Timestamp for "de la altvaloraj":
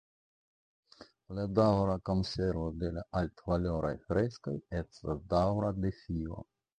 2.83-3.91